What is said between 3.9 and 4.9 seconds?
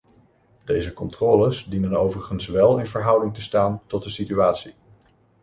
de situatie.